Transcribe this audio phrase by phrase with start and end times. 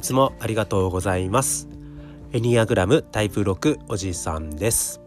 [0.00, 1.68] いつもありがとうございます。
[2.32, 5.02] エニアグラムタイプ6おじさんです。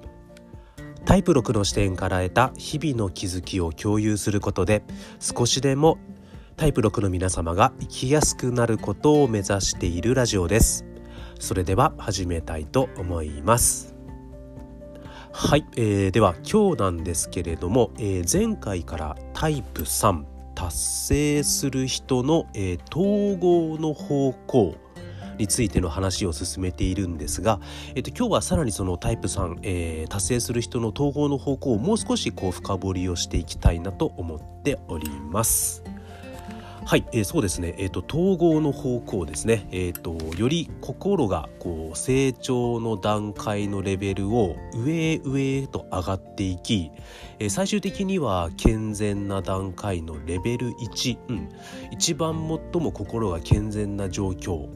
[1.04, 4.84] タイプ6の視点から得た日々の気づきを共有することで
[5.20, 5.98] 少しでも
[6.57, 10.85] タイプ6の皆様が生きやすくなることを目指しているラジオです。
[11.39, 13.95] それでは始めたいと思います。
[15.31, 24.76] はい、えー、では今日なんですけれども、えー、前回からタイプ3達成する人の、えー、統合の方向
[25.38, 27.59] についての話を進めているんですが、
[27.95, 35.84] えっと、今日はさらにそのタイプ3、えー、達成する人の統合の方向をもう少しこう深掘りをしていきたいなと思っております。
[36.85, 46.91] はい、えー、そうですね、えーと、統合の方向ですね、えーと、より心がこう成長の段階のレベルを上へ上へと上がっていき、
[47.40, 51.49] えー、最終的には健全な段階のレベル1、うん、
[51.91, 52.34] 一番
[52.73, 54.68] 最も心が健全な状況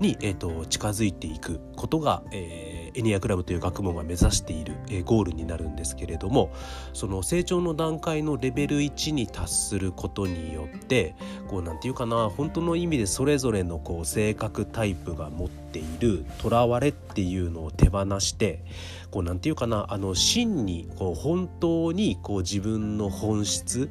[0.00, 6.50] に、えーと、近づいていくことが、えー、エニアグラムという学問が目指している、え、ゴールになるんですけれども
[6.94, 11.14] その成長の段階のレベル1に達することによって
[11.46, 18.64] こうなんていうかな本当の意味でそれぞれのこう性格タイプが持っているとらわれっていうのを手放して
[19.10, 23.90] こうなんていうかなあの真にこう本当にこう自分の本質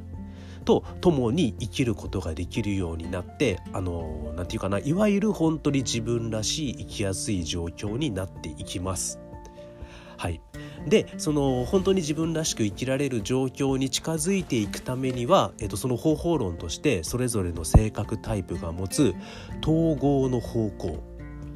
[0.66, 9.18] と共に生きることができるようになってあの何て言うかないわゆる本当に自分らしい生きやすい状況になっていきます。
[10.18, 10.40] はい
[10.86, 19.14] でその本当に自分らしく生きられる状況に近づいていくためには、えっと、その方法論としてそれぞれの性格タイプが持つ
[19.62, 21.02] 統合の方向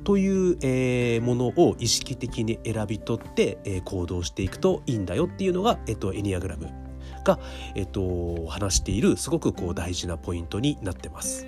[0.05, 6.80] という、えー、ものを意識的に選び取って、えー、行動していくといいんだよっていうのが、えっと、エニアグラム
[7.25, 7.39] が、
[7.75, 11.47] えっと、話しているすごくこう大事なポイントになってます。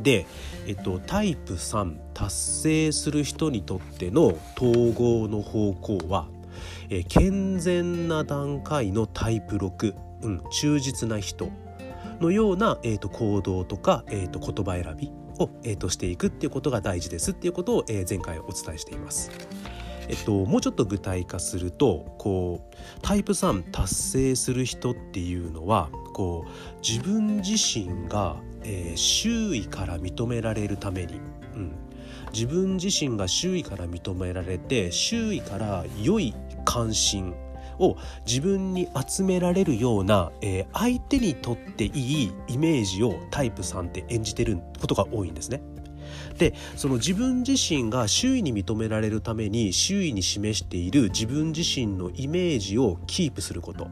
[0.00, 0.26] で、
[0.66, 6.28] えっと、タイプ3達成する人にとっての統合の方向は、
[6.88, 11.50] え健全な段階のタイプ6、うん、忠実な人
[12.20, 19.30] のような、えーと、行動とか、えーと、言葉選びを、えーとしていくっていうことが大事ですっていうことを、えー、前回お伝えしています。
[20.08, 31.20] えっと、もうちょっと具体化するとこうタイプ3達成する人っていうのはこう自分自身が、えー、周囲から認められるために、
[31.54, 31.72] うん、
[32.32, 36.34] 自分自身が周囲から認められて周囲から良い
[36.64, 37.34] 関心
[37.78, 37.96] を
[38.26, 41.90] 自分に集められるような、えー、相手にとってい
[42.24, 45.60] いイメージをタイプ3って演じてることが多いんですね。
[46.38, 53.88] でその自分自身が周囲に認められるために周囲に示している自分自身のイメージをキープすること。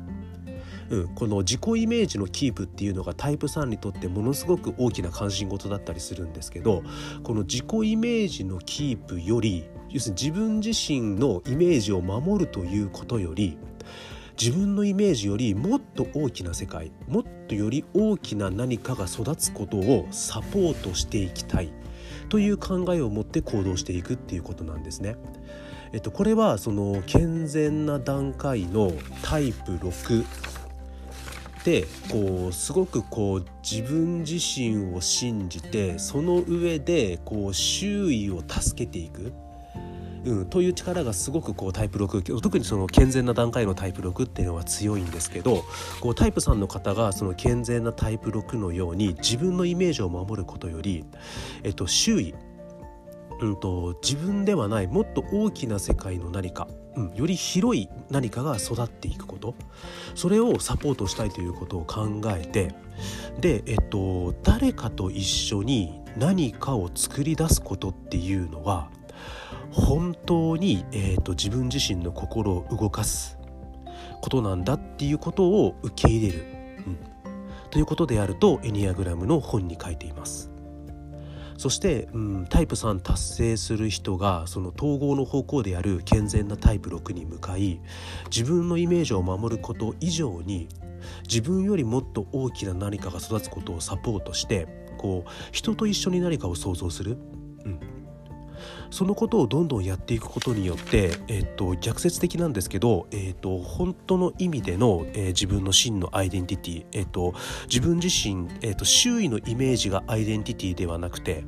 [0.90, 6.82] うん、この自己イメージのキープっていうのがタイプ3にとってものすごく大きな関心事だったりするんですけど
[7.22, 13.56] この自己イメージのキープより要するに自分自身のイメージを守るということより
[14.40, 21.72] 自分のイメージよりもっと大きな世界もっとより大きな何かが育つことをサポートしていきたい
[22.34, 25.14] という考えを持って行動していくっていうことなんですね。
[25.92, 28.90] えっと、これはその健全な段階の
[29.22, 30.24] タイプ6
[31.64, 39.32] でこうすごくこう自分自身を信じてその上でこう周囲を助けていく
[40.24, 45.64] うん、という力がすごくこうタイプ6特にその健全な段階のタイプ6っていうのは強いんですけど
[46.00, 51.04] こうタイプ3の方がその健全なタイプ6のように自分のイメージを守ることより、
[51.62, 52.34] えっと、周囲
[53.40, 59.54] うんと、自分ではないもっと大きな世界の何か、うん、より広い何かが育っていくこと
[60.14, 62.74] それをサポートしたいということを考えて
[63.40, 68.90] で、えっと、誰かと一緒に何かを作り出すことっていうのは
[69.74, 73.38] 本当に、えーと、自分自身の心を動かす
[74.22, 76.44] ことなんだっていうことを受け入れる、
[76.86, 76.98] うん、
[77.70, 80.50] ということであるとエニアグラムの本に書いています。
[81.56, 87.80] そして、うん、タイプ3達成する人がその統合の方向である健全なタイプ6に向かい
[88.26, 90.68] 自分のイメージを守ること以上に
[91.28, 94.66] 自分よりもっと大きな何かが育つことをサポートして
[94.98, 97.18] こう人と一緒に何かを想像する、
[97.64, 97.80] うん、
[98.90, 107.34] そのことをどんどんやっていくことによって、えっと、逆説的なんですけど、えっと、本当の意味での、えー、自分の真のアイデンティティ、えっと、
[107.66, 111.44] 自分自身、えっと、周囲のイメージがアイデンティティではなくて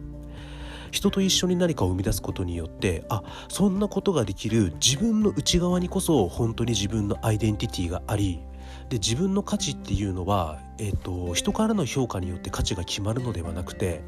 [0.91, 8.41] 人と一緒に何かを生み出すことによってあそんなことができる自分の内側にこそ本当に自分のアイデンティティがあり
[8.89, 14.03] で自分の価値っていうのは、えーと、人からの評価によって価値が決まるのではなくて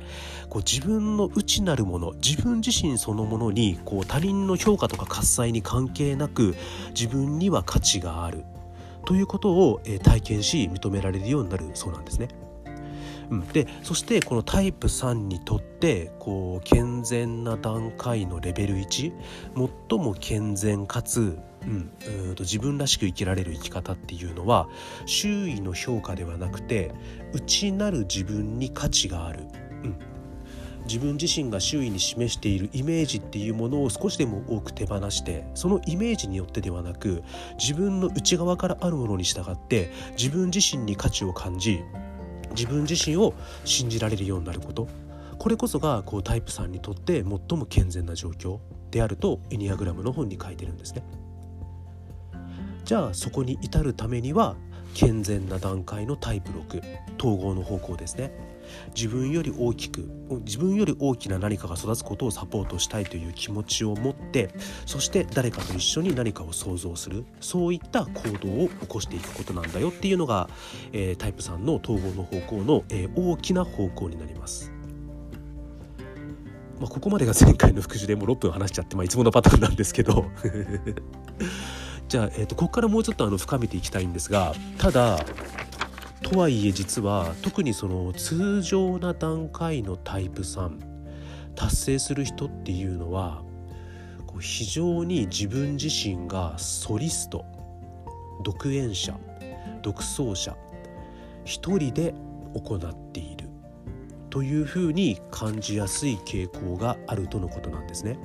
[0.49, 6.55] こう自分の内なるもの自分自身そのものにこう他人の評価とか喝采に関係なく
[6.91, 8.45] 自分には価値がある
[9.05, 12.29] ということを、えー、体験し認められるようになるそうなんですね。
[13.31, 19.13] うん、でそしてこのタイプ3にとってこう健全な段階のレベル1
[19.89, 21.91] 最も健全かつうん、
[22.29, 24.69] うんと自分らしく生きられる生き方っていうのは
[25.07, 26.93] 周囲の評価ではなくて
[27.33, 29.41] 内なる自分に価値がある、
[29.83, 29.99] うん、
[30.87, 37.23] 自分自身が周囲に示しているイメージっていうものを少しでも多く手放してそのイメージによってではなく
[37.59, 41.83] 自分の内側からあるものに従って自分自身に価値を感じ
[42.59, 43.35] 自分自身を
[43.65, 44.89] 信じられるようになること
[45.39, 48.59] これこそがこうタイプさんにとって最も健全な状況
[48.91, 51.05] であるとエニアグラムの本に書いてるんですね。
[52.85, 54.57] じゃあそこに至るためには
[54.95, 56.83] 健全な段階のタイプ6
[57.19, 58.33] 統合の方向ですね。
[58.95, 60.09] 自分より大きく
[60.45, 64.51] 自分より大きな何かが育つことをサポートしたいという気持ちを持って
[64.85, 67.25] そして誰かと一緒に何かを想像する。
[67.41, 70.49] そういった行動を起こしていくことなんだよっていうのが、
[70.93, 74.73] えー、タイプ3の統合の方向の、えー、大きな方向になります。
[76.81, 80.27] まあ、ここまでが前回の復習でもう6分話しちゃって、まあ、いつものパターンなんですけど。
[82.09, 85.19] じゃあ、えーと、ここからもうちょっとあの深めていきたいんですがただ
[86.23, 90.79] とはいえ実は特にその通常な段階のタイプ3
[91.55, 93.43] 達成する人っていうのは
[94.27, 97.45] こう非常に自分自身がソリスト
[98.43, 99.19] 独演者
[99.83, 100.57] 独奏者
[101.45, 102.15] 一人で
[102.55, 103.49] 行っている
[104.31, 108.19] というふうに感じやすい傾向があるとのことなんですね。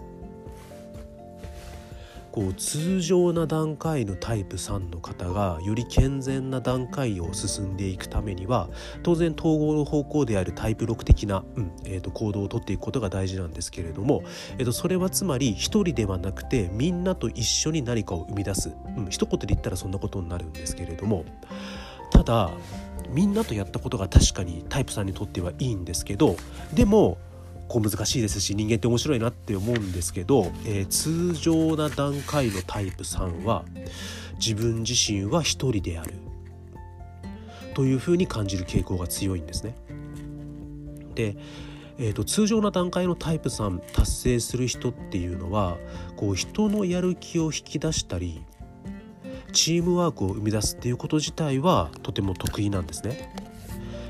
[2.34, 8.70] こう通常な段階のタイプ3の方がより健全な段階を進んでいくためには
[9.04, 14.24] 当然統合の方向であるタイプ6的な、うんえー、と行動をとっていくことが大事なんですけれども、
[14.58, 21.26] えー、とそれはつまり一人ではなくてみんなと一緒に何かを生み出す、うん、一言で言ったらそんなことになるんですけれども
[22.10, 22.50] ただ
[23.12, 26.36] みんなとやったことが確かにタイプさんにとってはいいんですけど
[26.74, 27.20] でも
[27.74, 33.66] こう難しいですし人間って面白いなって思うんですけど、えー、通常な段階のタイプ3は
[34.36, 36.14] 自分自身は一人である
[37.74, 39.76] というふうに感じる傾向が強いんですね。
[41.16, 41.36] で、
[41.98, 45.78] えーと、通常な段階のタイプ3達成する人っていうのは
[46.16, 48.44] こう人のやる気を引き出したり
[49.52, 53.34] チームワークを生み出すっていうこと自体はとても得意なんですね。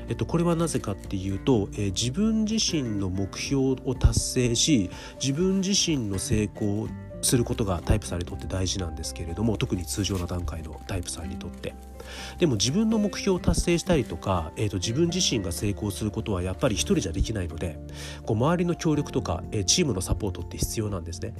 [0.08, 4.90] えっと、これはなぜかっていうと、えー、自分自身の目標を達成し
[5.22, 6.88] 自分自身の成功
[7.22, 11.74] することがタイプさんにとって大事なんですけれども特に通常の段階のタイプさんにとって。
[12.38, 17.78] でも自分の目標を達成したりとか、えーと、自分自身が成功することはやっぱり一人じゃできないので
[18.24, 21.34] こう周りの協力とか、えー、チームのサポートって必要なんですね。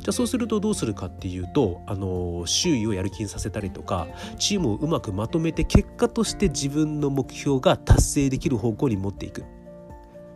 [0.00, 4.06] じゃあそうするとどうするかっていうと、あの周囲をやる気にさせたりとか
[4.38, 9.44] チームをうまくまとめて結果として自分の目標が達成できる方向に持っていく。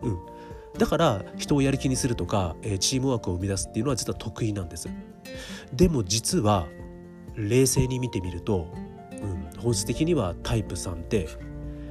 [0.02, 0.36] うん
[0.78, 4.88] だから人をやる気にするとか、えチームワークを生み出すっていうのは実は得意なんです
[5.72, 6.66] でも実は
[7.34, 8.72] 冷静に見てみると、
[9.58, 11.28] 本質的にはタイプ3って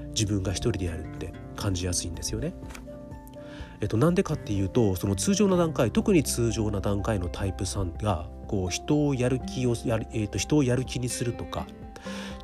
[0.10, 2.54] 自分が一人でやるって感じやすいんですよね。
[3.82, 11.68] えっと、なんでかっていうとその通常の段階特に通常な段階のタイプ3がこう人をやる気をやる、えっと、人をやる気にするとか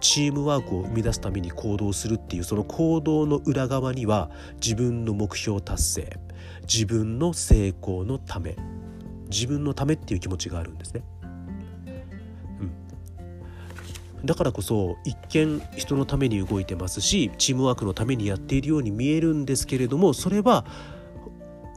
[0.02, 6.20] チームワークを生み出すために行動するっていうその行動の裏側には自分の目標達成
[6.64, 8.58] 自分の成功のため
[9.30, 11.04] 自分のためっていう気持ちがあるんですね。
[14.24, 20.66] だからこそ一見人のために動いてますしチームワークのためにやっているように見えるんですけれどもそれは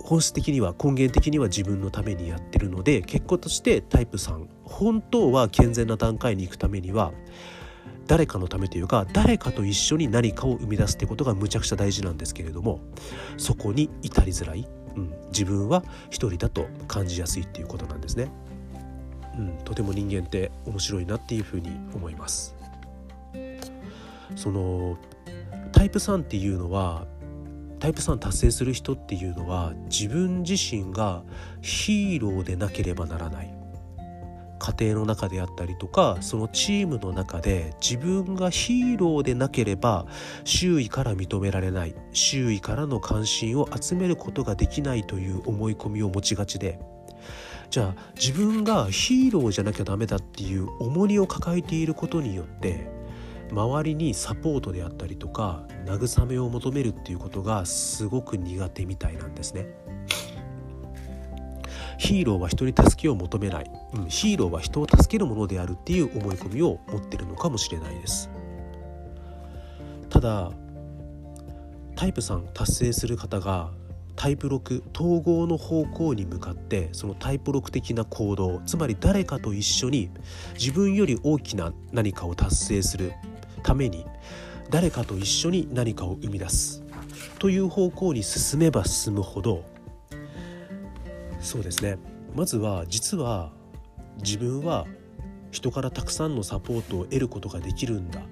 [0.05, 7.13] 本質的には根源的には自分のためにやってるので結果としてタイプ3本当は健全な段階に行くためには
[8.07, 12.81] 誰かのためというか誰かと一緒に何かを生み出すってことがむちゃくちゃ大事なんですけれども
[13.39, 18.31] そこに至りづらい、うん、自分は一人だと感じやすいっていうことなんですね。
[19.39, 22.55] うん、とても人間って面白いなっていうふうに思います。
[24.37, 24.97] その
[25.73, 27.07] タイプ3っていうのは
[27.79, 31.23] タイプ3達成する人っていうのは自分自身が
[31.61, 33.55] ヒーローでなければならない。
[34.59, 40.07] 家庭の中であったりとかそのチームの中で自分がヒーローでなければ
[40.45, 41.95] 周囲から認められない。
[42.13, 46.79] 周囲からの関心を集めることができないという思い込みを持ちがちで。
[47.75, 52.87] じゃあ自分がヒーローじゃなきゃダメだっていう重荷を抱えていることによって
[53.51, 59.67] 周りにサポートであったりとか慰めを求めるっていうことがすごく苦手みたいなんですね。
[61.99, 68.31] ヒーローは人に助けを求めない、うん、ヒーローは人を助けるものであるっていう思い込みを持ってるのかもしれないです
[70.11, 70.53] ただ
[71.97, 73.71] タイプ3達成する方が
[74.17, 80.11] タイプ6統合の方向に向かってそのタイプ6的な行動つまり誰かと一緒に
[80.55, 83.13] 自分より大きな何かを達成する
[83.63, 84.07] ために
[84.71, 86.83] 誰かと一緒に何かを生み出す。
[87.39, 89.65] という方向に進めば進むほど
[91.41, 91.99] そうですね。
[92.35, 93.53] まずは実は
[94.23, 94.87] 自分は
[95.51, 98.23] 人からたくさんのサポートを得ることができるんだ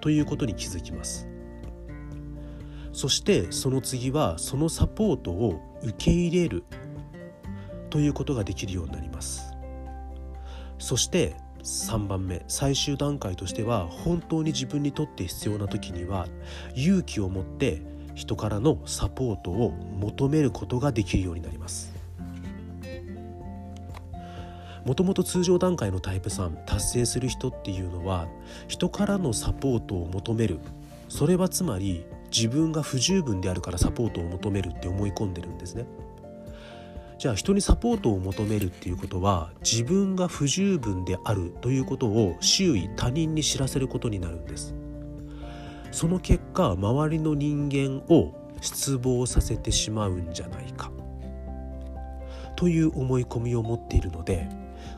[0.00, 1.28] ということに気づきます。
[2.96, 6.64] そしてその次はそのサポートを受け入れる
[7.90, 9.52] ということができるようになります。
[10.78, 16.26] そして3番目最終段階としては本当に自分にとって必要な時には
[16.74, 17.82] 勇気を持って
[18.14, 21.92] 人からのサポートを求めることができるようになります。
[24.86, 28.26] もともと通常段階のタイプ3達成する人っていうのは
[28.68, 30.60] 人からのサポートを求める。
[31.10, 35.86] それはつまり自分が不十分であるからサポートを求めるって思い込んでるんですね。
[37.18, 44.74] じゃあ人にサポートを求めるっていうことは自分が不十分であるということを周囲他人に知らせることになるんです。
[45.92, 50.90] その結果周りの人間を失望させてしまうんじゃないか。
[52.54, 54.48] という思い込みを持っているので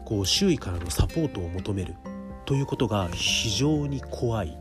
[0.04, 1.94] こう周囲からのサポートを求める
[2.46, 4.58] ということが非常に怖い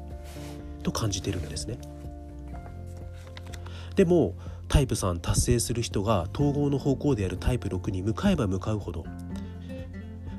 [0.83, 1.77] と感じてるんですね。
[3.97, 4.35] でも
[4.67, 9.05] タイプ3達成する人が統合の方向であるタイプ6に向かえば向かうほど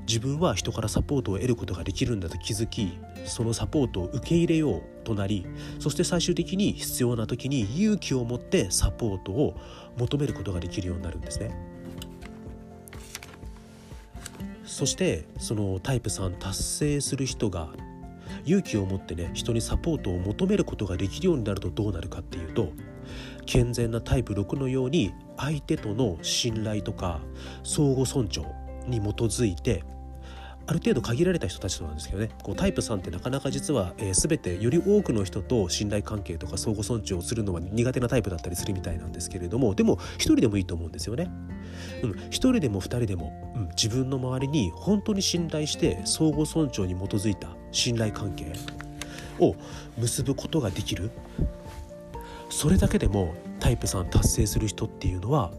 [0.06, 5.44] 自分は人からサポートを得ることができるんだと気づきそのサポートを受け入れようとなり
[5.80, 9.60] そして最終的に必要な時に勇気を持ってサポートを
[9.98, 11.50] 求めることができるようになるんですね。
[14.64, 17.70] そしてそのタイプ3達成する人が
[18.44, 22.70] 勇気を持ってね人にサポートを求めることができるようになるとどうなるかっていうと
[23.49, 27.21] 健全なタイプ6のように相手との信頼とか
[27.64, 28.43] 相互尊重
[28.87, 29.85] に基づいて
[30.67, 32.28] ある程度限られた人たちとなんですけどね。
[32.43, 41.31] こうタイプ3ってなかなか実は、えー、全てより多くの人と信頼関係とか相互尊重をするのは苦手なタイプだったりするみたいなんですけれどもでも一人でもいいと思うんですよね。
[42.02, 48.52] うん、一人でも二人でも、うん、自分の周りに本当に信頼して相互尊重に基づいた信頼関係
[49.38, 49.57] を
[49.97, 51.11] 結ぶことができる。
[52.58, 55.52] それだけでもタイプ3達成する人っていうのは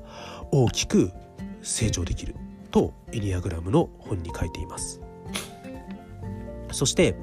[0.51, 1.13] 大きく
[1.61, 2.35] 成長できる
[2.71, 4.99] とエニアグラムの本に書いています。
[6.73, 7.15] そして、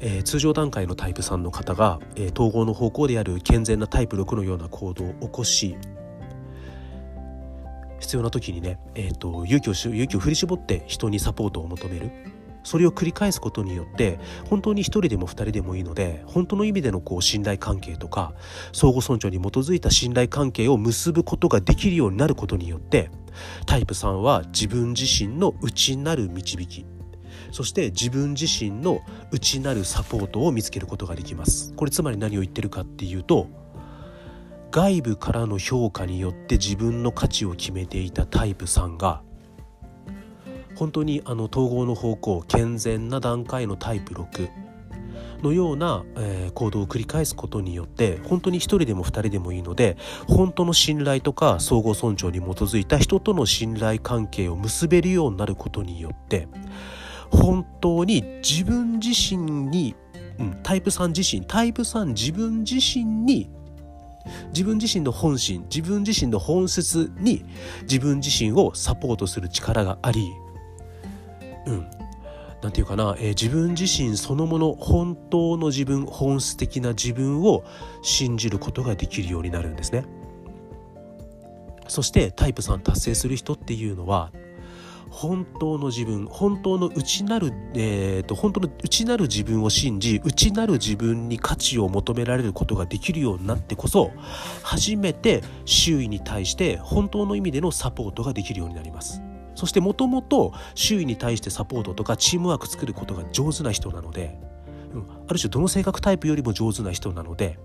[0.00, 5.76] えー、通常段階のタイプ3の方が、えー、統合の方向である健全なタイプ6のような行動を起こし
[8.00, 12.31] 必要な時にね、えーと、勇気を勇気を振り絞って人にサポートを求める。
[12.64, 18.34] それを繰り返すことによって本当に1人でも2人でもいいので本当の意味でのこう信頼関係とか
[18.72, 23.10] 相互尊重に基づいた信頼関係を結ぶことができるようになることによって
[23.66, 26.86] タイプ3は自分自身の内なる導き
[27.50, 29.00] そして自分自身の
[29.30, 31.74] 内なるサポートを見つけることができます。
[31.74, 33.48] これつまり何を言ってるかっていうと
[34.70, 39.22] 外部からの評価によって自分の価値を決めていたタイプ3が
[40.76, 44.50] 本当にあの統合の方向健全な段階のタイプ6
[45.42, 49.96] のような、えー、行動を繰り返すことによって本当に1人でも2人でもいいので
[50.28, 56.48] 本当の信頼とか相互尊重に基づいた人との信頼関係を結べるようになることによって
[57.30, 59.96] 本当に自分自身に、
[60.38, 63.50] うん、タイプ3自身タイプ3自分自身に
[64.50, 67.44] 自分自身の本心自分自身の本質に
[67.82, 70.32] 自分自身をサポートする力があり
[71.66, 71.86] うん
[72.62, 77.64] 何て言うかな、えー、自分自身そのもの本当の自分本質的な自分を
[78.02, 80.04] 信じることができるようになるんですね。
[81.88, 84.30] そしてタイプ3達成する人っていうのは
[85.10, 94.10] 本当の自分本当の内なる、えーと、本当の内なる自分を信じ内なる自分に価値を求められることができるようになってこそ
[94.62, 99.20] 初めて周囲に対して本当の意味でのサポートができるようになります。
[99.62, 104.36] そしてもともと周囲に対してサポートとかチームワーク作ることが上手な人なので、
[105.28, 107.60] ある種どの性格タイプよりも上手な人なので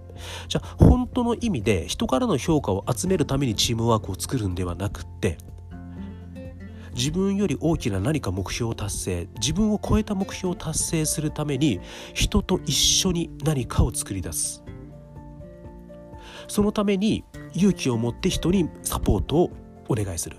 [0.48, 5.39] じゃあ本当の意味で人からの評価を集めるためにチームワークを作るんではなくって
[6.94, 11.82] 自分より大きな何か目標を達成自分を超えた目標を達成するために
[12.13, 14.63] 人と一緒に何かを作り出す。
[16.48, 17.24] そのために
[17.56, 19.51] 勇気を持って人にサポートを
[19.89, 20.38] お願いする。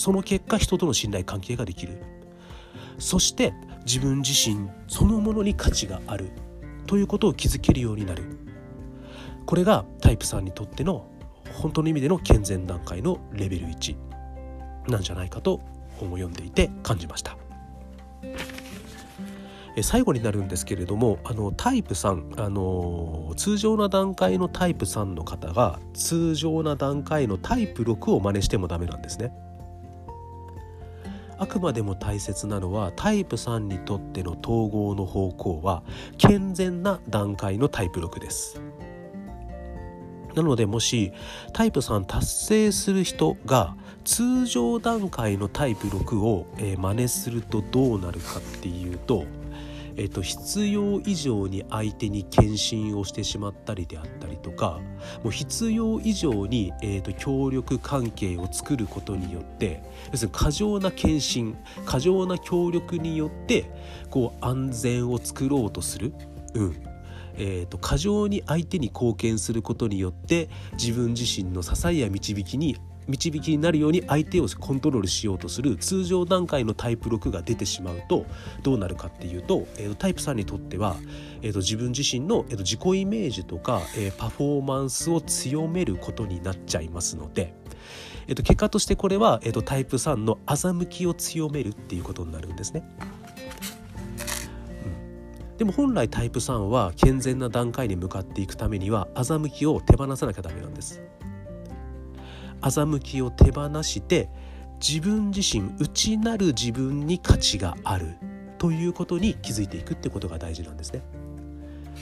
[0.00, 2.02] その結果人との信頼関係ができる。
[2.98, 3.52] そして
[3.84, 6.30] 自分自身そのものに価値がある。
[6.86, 8.24] ということを気づけるようになる。
[9.44, 11.06] これがタイプ3にとっての
[11.52, 13.94] 本当の意味での健全段階のレベル1
[14.88, 15.60] なんじゃないかと
[15.98, 17.36] 本を読んでいて感じました。
[19.82, 29.49] 最後になるんですけれどもあのタイプ3あの通常な段階のタイプ3の方が通常な段階のタイプ6を真似してもダメなんですね。
[31.40, 35.82] あくまでも大切なのはタイプ3にとっての統合の方向は
[36.18, 38.60] 健全な段階のタイプ6です。
[40.34, 41.12] なのでもし
[41.54, 49.24] タイプ3達成する人が通常段階のタイプ6を、えー、真似するとどうなるかっていうと
[50.00, 54.80] えっと、必要以上に相手に献身をしてしまったりであったりとか
[55.22, 61.54] もう必要以上に、えっと、協力関係を作ることによって要するに過剰な献身
[61.84, 63.70] 過剰な協力によって
[64.08, 66.14] こう安全を作ろうとする。
[66.54, 66.82] うん
[67.34, 72.76] えーと、過剰に相手に貢献することによって自分自身の支えや導きに
[73.10, 78.26] 導きになるように相手をコントロールしようとする通常段階のタイプ6が出てしまうと
[78.62, 80.96] どうなるかっていうと,、えー、タイプ3にとっては、
[81.42, 87.54] えー、と自分自身の、えー、と自己イメージとか、えー、パフォーマンスを強めることになっちゃいますので。
[88.26, 92.84] えー、と結果としてこれは、えー、とタイプ3の欺きを強めるっていうことになるんですね。
[95.60, 101.02] でも本来タイプ3は健全な段階に向かっていくためには欺きを手放さなきゃダメなんです。
[102.60, 104.28] 欺きを手放して
[104.80, 108.16] 自分自身内なる自分に価値がある
[108.58, 111.02] ということに気づいていくってことが大事なんですね。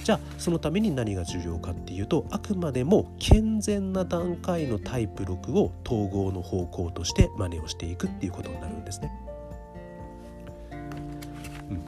[0.05, 9.11] じゃあそのために何が重要かっていうとあくまでも健全な段階のタイプ6を統合の方向として真似をしていくっていうことになるんですね。
[11.71, 11.83] うん、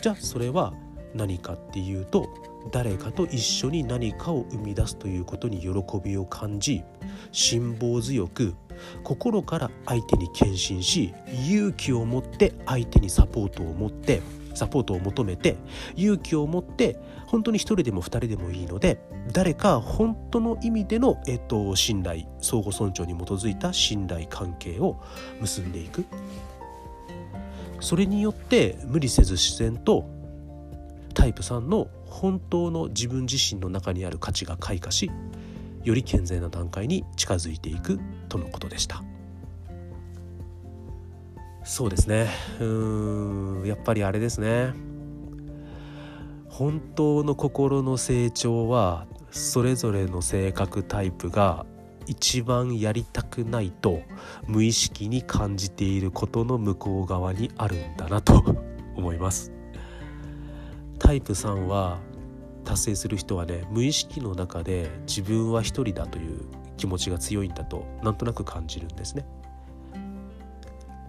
[0.00, 0.72] じゃあそれは
[1.14, 2.28] 何かっていうと
[2.70, 5.70] 誰かと一緒に何かを生み出すということに喜
[6.02, 6.82] びを感じ
[7.32, 8.54] 辛抱強く
[9.02, 11.12] 心から相手に献身し
[11.46, 14.22] 勇気を持って相手にサポートを持って
[14.54, 15.56] サポートを求めて
[15.96, 19.00] 勇気を持って本当に一人でも二人でもいいので
[19.32, 25.00] 誰か本当の意味での、えっと、信頼相互尊重に基づいた信頼関係を
[25.40, 26.04] 結んでいく。
[27.80, 30.08] それによって無理せず自然と
[31.22, 35.08] タイプ3の本当の自分自身の中にある価値が開花し
[35.84, 39.04] より健全な段階に近づいていくとのことでした。
[41.62, 42.26] そうですね。
[42.58, 44.74] うんやっぱりあれですね。
[46.48, 51.64] 本当の心の成長はそれぞれの性格タイプが
[52.08, 54.02] 一番やりたくないと
[54.48, 58.42] 無意識に感じていることの向こう側にあるんだなと
[58.96, 59.61] 思います。
[61.02, 61.98] タイプ3は
[62.64, 66.42] 達成する人はね無意識の中で自分は一人だという
[66.76, 69.26] 気持ちが強いんだとなんとなく感じるんですね。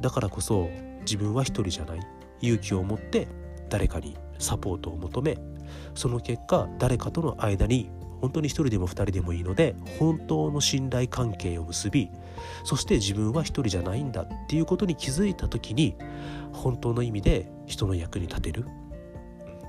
[0.01, 0.67] だからこそ
[1.01, 1.99] 自分は一人じゃない
[2.41, 3.27] 勇気を持って
[3.69, 5.37] 誰かにサポートを求め
[5.93, 12.09] その結果誰かとの間に本当に一人でも二人でもいいので本当の信頼関係を結び
[12.63, 15.95] そして自分は一人じゃないんだっていうことに気づいた時に
[16.51, 18.65] 本当の意味で人の役に立てる。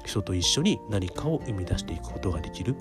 [0.04, 2.76] 人と一緒に何かを生み出していくことができる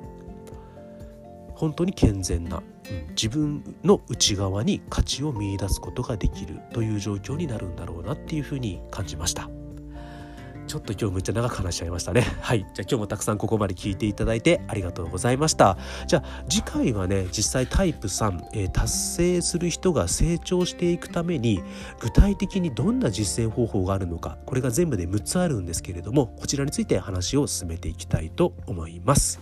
[1.56, 9.50] 本当に健全な、うん、自分の内側に価値を見いだすことができるという状況になるんだろうなっていうふうに感じました。
[10.74, 12.22] ちょっと今日むっちゃ長く話しちゃいましたね。
[12.42, 12.62] はい。
[12.62, 15.78] じゃあ今日もたくさんここまで聞いていただいてありがとうございました。
[16.08, 21.62] じゃあ次回はね、実際タイプ3、えー、達成する人が成長していくために
[22.00, 29.40] 具体的にどんな実践方法があるのか、これが全部で6つあるんですけれども、こちらについて話を進めていきたいと思います。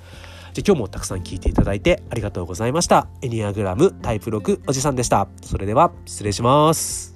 [0.51, 3.07] じゃあ今日もたくさん聞いていただいてありがとうございました。
[3.21, 5.29] エニアグラムタイプ6おじさんでした。
[5.41, 7.10] それでは失礼します。